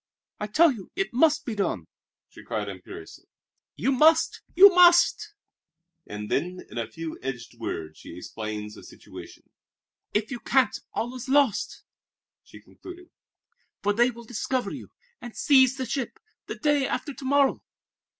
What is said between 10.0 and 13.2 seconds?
"If you can't, all is lost," she concluded,